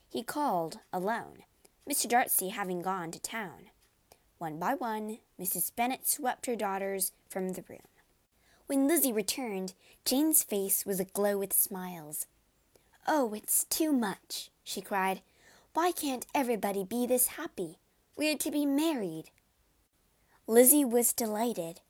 He 0.07 0.23
called 0.23 0.79
alone, 0.93 1.43
Mr. 1.89 2.09
Darcy 2.09 2.49
having 2.49 2.81
gone 2.81 3.11
to 3.11 3.19
town. 3.19 3.69
One 4.37 4.57
by 4.57 4.73
one, 4.73 5.19
Mrs. 5.39 5.75
Bennet 5.75 6.07
swept 6.07 6.47
her 6.47 6.55
daughters 6.55 7.11
from 7.29 7.53
the 7.53 7.63
room. 7.69 7.87
When 8.67 8.87
Lizzie 8.87 9.13
returned, 9.13 9.73
Jane's 10.03 10.43
face 10.43 10.85
was 10.85 10.99
aglow 10.99 11.37
with 11.37 11.53
smiles. 11.53 12.25
Oh, 13.07 13.33
it's 13.33 13.65
too 13.65 13.93
much, 13.93 14.49
she 14.63 14.81
cried. 14.81 15.21
Why 15.73 15.91
can't 15.91 16.25
everybody 16.33 16.83
be 16.83 17.05
this 17.05 17.27
happy? 17.27 17.77
We're 18.17 18.37
to 18.37 18.49
be 18.49 18.65
married. 18.65 19.25
Lizzie 20.47 20.85
was 20.85 21.13
delighted. 21.13 21.81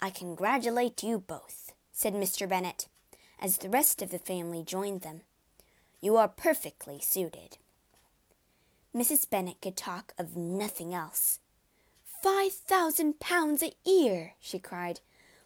I 0.00 0.10
congratulate 0.10 1.02
you 1.02 1.18
both, 1.18 1.72
said 1.90 2.12
Mr. 2.12 2.46
Bennet, 2.46 2.88
as 3.40 3.58
the 3.58 3.70
rest 3.70 4.02
of 4.02 4.10
the 4.10 4.18
family 4.18 4.62
joined 4.62 5.00
them. 5.00 5.22
You 6.02 6.16
are 6.16 6.28
perfectly 6.28 7.00
suited. 7.00 7.56
Mrs. 8.96 9.28
Bennet 9.28 9.60
could 9.60 9.76
talk 9.76 10.14
of 10.16 10.38
nothing 10.38 10.94
else. 10.94 11.38
Five 12.22 12.52
thousand 12.52 13.20
pounds 13.20 13.62
a 13.62 13.74
year, 13.84 14.32
she 14.40 14.58
cried. 14.58 15.00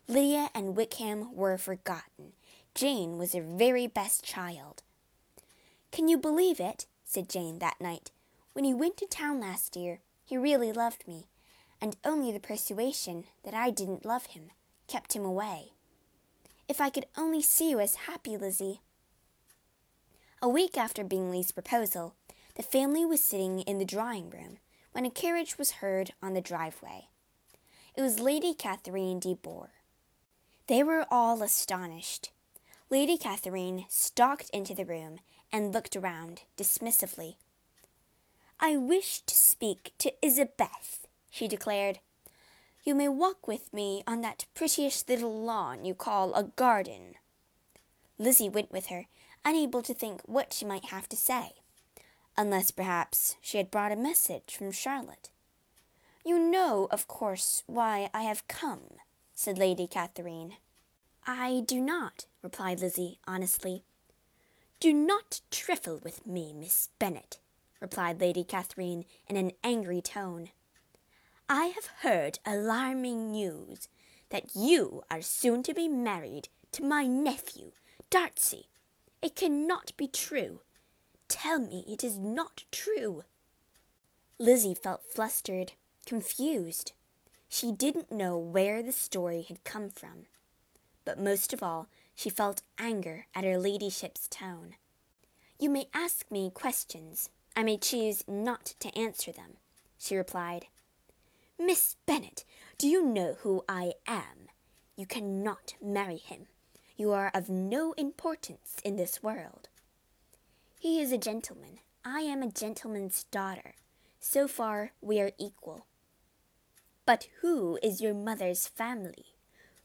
Lydia 0.07 0.50
and 0.54 0.76
Wickham 0.76 1.35
were 1.35 1.59
forgotten. 1.59 2.35
Jane 2.76 3.19
was 3.19 3.33
her 3.33 3.42
very 3.42 3.88
best 3.88 4.23
child. 4.23 4.83
Can 5.90 6.07
you 6.07 6.16
believe 6.16 6.61
it? 6.61 6.87
said 7.04 7.28
Jane 7.28 7.59
that 7.59 7.80
night. 7.80 8.12
When 8.52 8.64
he 8.64 8.73
went 8.73 8.97
to 8.99 9.07
town 9.07 9.40
last 9.40 9.75
year, 9.75 9.99
he 10.25 10.37
really 10.37 10.71
loved 10.71 11.09
me, 11.09 11.26
and 11.80 11.97
only 12.04 12.30
the 12.30 12.38
persuasion 12.38 13.25
that 13.42 13.54
I 13.54 13.71
didn't 13.71 14.04
love 14.04 14.26
him 14.26 14.50
kept 14.87 15.14
him 15.14 15.25
away. 15.25 15.73
If 16.69 16.80
I 16.80 16.88
could 16.88 17.07
only 17.19 17.42
see 17.42 17.71
you 17.71 17.80
as 17.80 18.07
happy, 18.07 18.37
Lizzie. 18.37 18.80
A 20.40 20.49
week 20.49 20.78
after 20.78 21.02
Bingley's 21.02 21.50
proposal, 21.50 22.14
the 22.61 22.67
family 22.67 23.07
was 23.07 23.23
sitting 23.23 23.61
in 23.61 23.79
the 23.79 23.87
drawing 23.87 24.29
room 24.29 24.59
when 24.93 25.07
a 25.07 25.11
carriage 25.11 25.57
was 25.57 25.81
heard 25.81 26.12
on 26.23 26.35
the 26.35 26.43
driveway. 26.43 27.07
It 27.97 28.02
was 28.02 28.21
Lady 28.21 28.52
Catherine 28.52 29.19
de 29.19 29.33
Bourgh. 29.33 29.71
They 30.67 30.83
were 30.83 31.07
all 31.11 31.43
astonished. 31.43 32.33
Lady 32.90 33.17
Catherine 33.17 33.87
stalked 33.88 34.50
into 34.50 34.75
the 34.75 34.85
room 34.85 35.21
and 35.50 35.73
looked 35.73 35.97
around 35.97 36.43
dismissively. 36.59 37.37
I 38.61 38.76
wish 38.76 39.23
to 39.23 39.35
speak 39.35 39.95
to 39.97 40.12
Elizabeth, 40.23 41.07
she 41.31 41.49
declared. 41.49 42.00
You 42.85 42.95
may 42.95 43.09
walk 43.09 43.49
with 43.49 43.73
me 43.73 44.05
on 44.07 44.21
that 44.21 44.45
prettiest 44.52 45.09
little 45.09 45.43
lawn 45.43 45.87
you 45.87 45.95
call 45.95 46.35
a 46.35 46.43
garden. 46.43 47.14
Lizzie 48.19 48.50
went 48.50 48.71
with 48.71 48.88
her, 48.88 49.07
unable 49.47 49.81
to 49.81 49.95
think 49.95 50.21
what 50.26 50.52
she 50.52 50.67
might 50.67 50.85
have 50.90 51.09
to 51.09 51.17
say, 51.17 51.52
unless 52.41 52.71
perhaps 52.71 53.37
she 53.43 53.59
had 53.59 53.71
brought 53.71 53.93
a 53.93 53.97
message 53.97 54.57
from 54.57 54.73
Charlotte. 54.73 55.29
You 56.25 56.39
know, 56.39 56.89
of 56.91 57.07
course, 57.07 57.63
why 57.67 58.09
I 58.15 58.23
have 58.23 58.49
come, 58.49 58.97
said 59.35 59.59
Lady 59.59 59.87
Catherine. 59.87 60.55
I 61.27 61.63
do 61.67 61.79
not, 61.79 62.25
replied 62.43 62.81
Lizzie 62.81 63.19
honestly. 63.27 63.85
Do 64.81 64.95
not 64.95 65.43
trifle 65.51 66.01
with 66.03 66.27
me, 66.27 66.55
Miss 66.55 66.89
Bennet, 66.99 67.41
replied 67.79 68.23
Lady 68.23 68.43
Catherine 68.43 69.05
in 69.29 69.37
an 69.37 69.53
angry 69.63 70.01
tone. 70.01 70.49
I 71.47 71.67
have 71.67 71.91
heard 72.01 72.39
alarming 72.47 73.33
news 73.33 73.89
that 74.31 74.57
you 74.57 75.03
are 75.11 75.21
soon 75.21 75.63
to 75.65 75.75
be 75.75 75.89
married 75.89 76.49
to 76.73 76.83
my 76.83 77.07
nephew, 77.07 77.73
Darcy. 78.09 78.69
It 79.21 79.37
cannot 79.37 79.93
be 79.99 80.09
true. 80.09 80.61
Tell 81.31 81.61
me 81.61 81.85
it 81.89 82.03
is 82.03 82.19
not 82.19 82.65
true. 82.73 83.23
Lizzie 84.39 84.75
felt 84.75 85.05
flustered, 85.05 85.73
confused. 86.05 86.93
She 87.49 87.71
didn't 87.71 88.11
know 88.11 88.37
where 88.37 88.83
the 88.83 88.93
story 88.93 89.43
had 89.47 89.63
come 89.63 89.91
from. 89.91 90.27
But 91.05 91.21
most 91.21 91.53
of 91.53 91.63
all, 91.63 91.87
she 92.17 92.31
felt 92.31 92.63
anger 92.79 93.27
at 93.33 93.45
her 93.45 93.59
ladyship's 93.59 94.27
tone. 94.27 94.75
You 95.59 95.71
may 95.71 95.87
ask 95.95 96.29
me 96.31 96.51
questions. 96.53 97.31
I 97.55 97.63
may 97.63 97.79
choose 97.79 98.25
not 98.27 98.75
to 98.81 98.97
answer 98.99 99.31
them, 99.31 99.59
she 99.99 100.17
replied. 100.17 100.67
Miss 101.59 101.95
Bennet, 102.07 102.45
do 102.77 102.89
you 102.89 103.07
know 103.07 103.37
who 103.41 103.65
I 103.69 103.93
am? 104.07 104.49
You 104.97 105.07
cannot 105.07 105.75
marry 105.81 106.17
him. 106.17 106.49
You 106.97 107.13
are 107.13 107.31
of 107.33 107.49
no 107.49 107.93
importance 107.93 108.77
in 108.85 108.97
this 108.97 109.23
world. 109.23 109.70
He 110.83 110.99
is 110.99 111.13
a 111.13 111.19
gentleman. 111.19 111.81
I 112.07 112.21
am 112.21 112.43
a 112.43 112.51
gentleman's 112.51 113.25
daughter. 113.25 113.75
So 114.19 114.49
far, 114.49 114.93
we 115.03 115.21
are 115.21 115.33
equal. 115.39 115.85
But 117.05 117.29
who 117.43 117.79
is 117.83 118.01
your 118.01 118.15
mother's 118.15 118.67
family? 118.67 119.27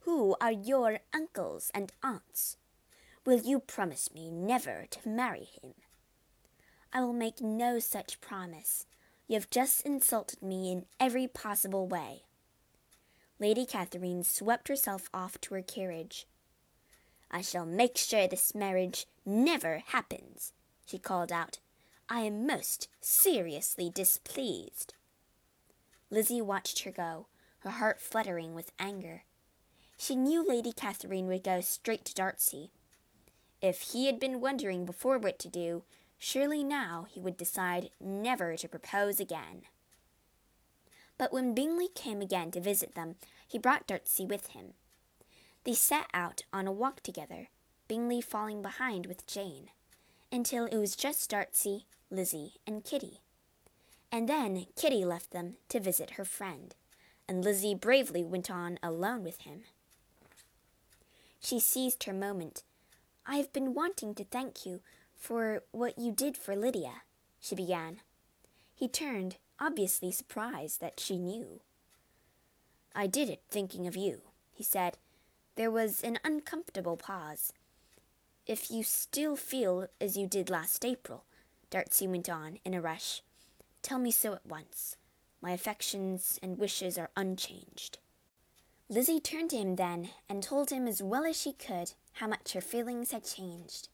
Who 0.04 0.38
are 0.40 0.54
your 0.54 1.00
uncles 1.14 1.70
and 1.74 1.92
aunts? 2.02 2.56
Will 3.26 3.42
you 3.42 3.60
promise 3.60 4.14
me 4.16 4.32
never 4.32 4.86
to 4.90 5.10
marry 5.10 5.50
him? 5.62 5.74
I 6.94 7.02
will 7.02 7.12
make 7.12 7.42
no 7.42 7.80
such 7.80 8.22
promise. 8.22 8.86
You 9.28 9.36
have 9.36 9.50
just 9.50 9.82
insulted 9.82 10.42
me 10.42 10.72
in 10.72 10.86
every 10.98 11.28
possible 11.28 11.90
way. 11.90 12.22
Lady 13.38 13.66
Catherine 13.66 14.24
swept 14.24 14.70
herself 14.70 15.10
off 15.14 15.42
to 15.42 15.56
her 15.56 15.62
carriage. 15.62 16.26
I 17.30 17.42
shall 17.42 17.66
make 17.66 17.98
sure 17.98 18.30
this 18.30 18.56
marriage 18.56 19.08
never 19.26 19.84
happens, 19.88 20.54
she 20.86 20.98
called 20.98 21.32
out. 21.32 21.60
I 22.08 22.22
am 22.22 22.46
most 22.46 22.88
seriously 23.02 23.90
displeased. 23.90 24.94
Lizzie 26.10 26.42
watched 26.42 26.84
her 26.84 26.92
go, 26.92 27.28
her 27.60 27.72
heart 27.72 28.00
fluttering 28.00 28.54
with 28.54 28.72
anger. 28.78 29.24
She 29.98 30.16
knew 30.16 30.48
Lady 30.48 30.72
Catherine 30.72 31.28
would 31.28 31.44
go 31.44 31.62
straight 31.62 32.06
to 32.06 32.14
Darcy. 32.14 32.70
If 33.62 33.82
he 33.82 34.06
had 34.06 34.20
been 34.20 34.42
wondering 34.42 34.86
before 34.86 35.18
what 35.18 35.40
to 35.40 35.50
do, 35.50 35.84
surely 36.20 36.64
now 36.64 37.08
he 37.10 37.20
would 37.20 37.38
decide 37.38 37.90
never 38.00 38.56
to 38.58 38.68
propose 38.68 39.20
again. 39.20 39.64
But 41.18 41.34
when 41.34 41.56
Bingley 41.56 41.88
came 41.88 42.22
again 42.22 42.52
to 42.52 42.60
visit 42.60 42.94
them, 42.94 43.16
he 43.48 43.58
brought 43.58 43.88
Darcy 43.88 44.26
with 44.26 44.48
him. 44.48 44.74
They 45.64 45.74
set 45.74 46.08
out 46.14 46.44
on 46.54 46.68
a 46.68 46.72
walk 46.72 47.02
together, 47.02 47.48
Bingley 47.88 48.22
falling 48.22 48.62
behind 48.62 49.08
with 49.08 49.26
Jane, 49.26 49.70
until 50.36 50.66
it 50.66 50.76
was 50.76 50.98
just 50.98 51.30
Darcy, 51.30 51.86
Lizzie, 52.12 52.56
and 52.68 52.84
Kitty. 52.84 53.22
And 54.12 54.28
then 54.28 54.66
Kitty 54.76 55.06
left 55.06 55.32
them 55.32 55.54
to 55.70 55.80
visit 55.80 56.12
her 56.12 56.26
friend, 56.26 56.76
and 57.26 57.42
Lizzie 57.42 57.74
bravely 57.74 58.22
went 58.22 58.52
on 58.52 58.78
alone 58.84 59.24
with 59.24 59.42
him. 59.42 59.62
She 61.40 61.58
seized 61.62 62.04
her 62.04 62.14
moment. 62.14 62.64
I 63.26 63.38
have 63.38 63.54
been 63.54 63.74
wanting 63.74 64.14
to 64.16 64.26
thank 64.26 64.66
you 64.66 64.82
for 65.16 65.64
what 65.72 65.98
you 65.98 66.12
did 66.12 66.36
for 66.36 66.54
Lydia, 66.54 67.04
she 67.40 67.56
began. 67.56 68.02
He 68.76 68.90
turned, 68.90 69.38
obviously 69.58 70.12
surprised 70.12 70.82
that 70.82 71.00
she 71.00 71.18
knew. 71.18 71.62
I 72.94 73.08
did 73.08 73.30
it 73.30 73.42
thinking 73.50 73.88
of 73.88 73.96
you, 73.96 74.20
he 74.52 74.64
said. 74.64 74.98
There 75.56 75.72
was 75.72 76.02
an 76.02 76.20
uncomfortable 76.26 76.98
pause. 76.98 77.54
If 78.48 78.70
you 78.70 78.84
still 78.84 79.36
feel 79.36 79.88
as 80.00 80.16
you 80.16 80.28
did 80.28 80.52
last 80.52 80.86
April, 80.86 81.24
Darcy 81.72 82.08
went 82.08 82.30
on 82.30 82.60
in 82.64 82.76
a 82.76 82.82
rush, 82.82 83.24
tell 83.82 83.98
me 83.98 84.12
so 84.12 84.34
at 84.34 84.46
once. 84.46 84.98
My 85.42 85.52
affections 85.52 86.40
and 86.44 86.60
wishes 86.60 86.96
are 86.96 87.10
unchanged. 87.18 87.98
Lizzie 88.88 89.20
turned 89.20 89.50
to 89.50 89.58
him 89.58 89.78
then 89.78 90.10
and 90.30 90.44
told 90.44 90.70
him 90.70 90.88
as 90.88 91.02
well 91.02 91.26
as 91.26 91.42
she 91.42 91.54
could 91.54 91.94
how 92.14 92.28
much 92.28 92.54
her 92.54 92.62
feelings 92.62 93.10
had 93.10 93.26
changed. 93.26 93.90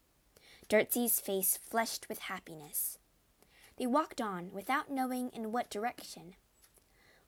Darcy's 0.67 1.21
face 1.21 1.57
flushed 1.57 2.09
with 2.09 2.19
happiness. 2.19 2.97
They 3.77 3.87
walked 3.87 4.19
on 4.19 4.51
without 4.51 4.91
knowing 4.91 5.29
in 5.29 5.53
what 5.53 5.69
direction. 5.69 6.35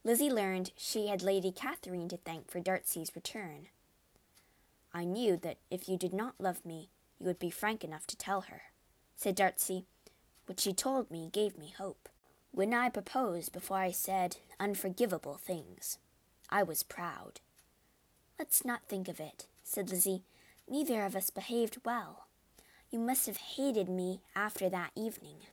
Lizzie 0.04 0.30
learned 0.30 0.72
she 0.76 1.06
had 1.06 1.22
Lady 1.22 1.50
Catherine 1.50 2.10
to 2.10 2.18
thank 2.18 2.50
for 2.50 2.60
Darcy's 2.60 3.16
return. 3.16 3.68
I 4.92 5.04
knew 5.04 5.38
that 5.38 5.56
if 5.70 5.88
you 5.88 5.96
did 5.96 6.12
not 6.12 6.34
love 6.38 6.66
me, 6.66 6.90
you 7.24 7.28
would 7.28 7.38
be 7.38 7.48
frank 7.48 7.82
enough 7.82 8.06
to 8.06 8.18
tell 8.18 8.42
her, 8.42 8.64
said 9.16 9.34
Darcy. 9.34 9.86
What 10.44 10.60
she 10.60 10.74
told 10.74 11.10
me 11.10 11.30
gave 11.32 11.56
me 11.56 11.72
hope. 11.74 12.10
When 12.50 12.74
I 12.74 12.90
proposed 12.90 13.50
before 13.50 13.78
I 13.78 13.92
said 13.92 14.36
unforgivable 14.60 15.38
things, 15.42 15.96
I 16.50 16.62
was 16.62 16.82
proud. 16.82 17.40
Let's 18.38 18.62
not 18.62 18.90
think 18.90 19.08
of 19.08 19.20
it, 19.20 19.46
said 19.62 19.88
Lizzie. 19.88 20.24
Neither 20.68 21.02
of 21.02 21.16
us 21.16 21.30
behaved 21.30 21.78
well. 21.82 22.26
You 22.90 22.98
must 22.98 23.26
have 23.26 23.38
hated 23.38 23.88
me 23.88 24.20
after 24.36 24.68
that 24.68 24.90
evening. 24.94 25.46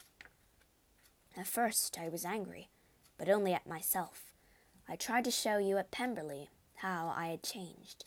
At 1.38 1.48
first 1.48 1.98
I 1.98 2.10
was 2.10 2.26
angry, 2.26 2.68
but 3.18 3.30
only 3.30 3.54
at 3.54 3.66
myself. 3.66 4.34
I 4.90 4.98
tried 4.98 5.24
to 5.24 5.32
show 5.32 5.58
you 5.58 5.78
at 5.78 5.90
Pemberley 5.90 6.50
how 6.76 7.14
I 7.16 7.28
had 7.28 7.44
changed. 7.44 8.04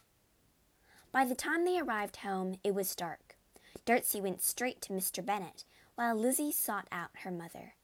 By 1.13 1.25
the 1.25 1.35
time 1.35 1.65
they 1.65 1.81
arrived 1.81 2.17
home, 2.17 2.57
it 2.63 2.75
was 2.75 2.95
dark. 2.95 3.24
Darcy 3.85 4.21
went 4.21 4.43
straight 4.43 4.81
to 4.83 4.93
Mr. 4.93 5.25
Bennet, 5.25 5.65
while 5.95 6.15
Lizzie 6.15 6.53
sought 6.53 6.89
out 6.91 7.11
her 7.23 7.31
mother. 7.31 7.75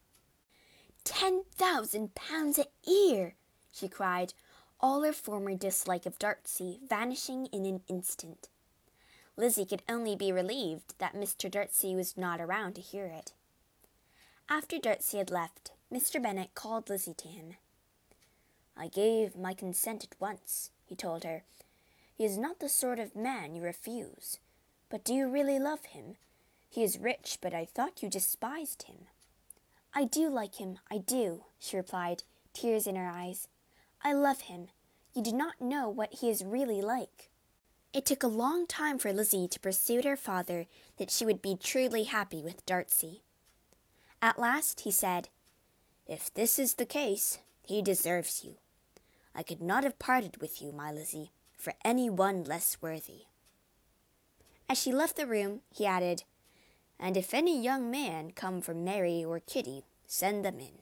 Ten 1.04 1.44
thousand 1.54 2.14
pounds 2.14 2.58
a 2.58 2.66
year! 2.88 3.34
she 3.72 3.88
cried, 3.88 4.34
all 4.80 5.02
her 5.02 5.12
former 5.12 5.54
dislike 5.54 6.06
of 6.06 6.18
Darcy 6.18 6.80
vanishing 6.88 7.46
in 7.46 7.66
an 7.66 7.82
instant. 7.88 8.48
Lizzie 9.36 9.66
could 9.66 9.82
only 9.88 10.16
be 10.16 10.32
relieved 10.32 10.94
that 10.98 11.14
Mr. 11.14 11.50
Darcy 11.50 11.94
was 11.94 12.16
not 12.16 12.40
around 12.40 12.74
to 12.74 12.80
hear 12.80 13.06
it. 13.06 13.32
After 14.48 14.78
Darcy 14.78 15.18
had 15.18 15.30
left, 15.30 15.72
Mr. 15.92 16.22
Bennet 16.22 16.54
called 16.54 16.88
Lizzie 16.88 17.14
to 17.14 17.28
him. 17.28 17.54
I 18.76 18.88
gave 18.88 19.36
my 19.36 19.54
consent 19.54 20.04
at 20.04 20.20
once, 20.20 20.70
he 20.84 20.96
told 20.96 21.24
her. 21.24 21.44
He 22.14 22.24
is 22.24 22.36
not 22.36 22.58
the 22.58 22.68
sort 22.68 22.98
of 22.98 23.16
man 23.16 23.54
you 23.54 23.62
refuse. 23.62 24.38
But 24.90 25.04
do 25.04 25.14
you 25.14 25.28
really 25.28 25.58
love 25.58 25.84
him? 25.86 26.16
He 26.68 26.82
is 26.82 26.98
rich, 26.98 27.38
but 27.40 27.54
I 27.54 27.64
thought 27.64 28.02
you 28.02 28.10
despised 28.10 28.82
him. 28.82 29.06
I 29.94 30.04
do 30.04 30.28
like 30.28 30.56
him, 30.56 30.78
I 30.90 30.98
do, 30.98 31.44
she 31.58 31.76
replied, 31.76 32.24
tears 32.52 32.86
in 32.86 32.96
her 32.96 33.08
eyes. 33.08 33.48
I 34.02 34.12
love 34.12 34.42
him. 34.42 34.68
You 35.14 35.22
do 35.22 35.32
not 35.32 35.60
know 35.60 35.88
what 35.88 36.14
he 36.20 36.30
is 36.30 36.44
really 36.44 36.82
like. 36.82 37.30
It 37.92 38.06
took 38.06 38.22
a 38.22 38.28
long 38.28 38.66
time 38.66 38.98
for 38.98 39.12
Lizzie 39.12 39.48
to 39.48 39.58
persuade 39.58 40.04
her 40.04 40.16
father 40.16 40.66
that 40.98 41.10
she 41.10 41.24
would 41.24 41.42
be 41.42 41.56
truly 41.56 42.04
happy 42.04 42.40
with 42.40 42.64
Darcy. 42.66 43.22
At 44.22 44.38
last 44.38 44.80
he 44.80 44.92
said, 44.92 45.28
If 46.06 46.32
this 46.32 46.58
is 46.58 46.74
the 46.74 46.86
case, 46.86 47.38
he 47.64 47.82
deserves 47.82 48.44
you. 48.44 48.54
I 49.34 49.42
could 49.42 49.60
not 49.60 49.82
have 49.82 49.98
parted 49.98 50.40
with 50.40 50.62
you, 50.62 50.70
my 50.72 50.92
Lizzie, 50.92 51.32
for 51.56 51.74
any 51.84 52.08
one 52.08 52.44
less 52.44 52.76
worthy. 52.80 53.24
As 54.70 54.78
she 54.80 54.92
left 54.92 55.16
the 55.16 55.26
room, 55.26 55.62
he 55.74 55.84
added, 55.84 56.22
And 56.96 57.16
if 57.16 57.34
any 57.34 57.60
young 57.60 57.90
man 57.90 58.30
come 58.30 58.60
for 58.60 58.72
Mary 58.72 59.24
or 59.24 59.40
Kitty, 59.40 59.82
send 60.06 60.44
them 60.44 60.60
in, 60.60 60.78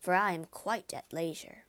for 0.00 0.14
I 0.14 0.32
am 0.32 0.46
quite 0.46 0.94
at 0.94 1.12
leisure. 1.12 1.64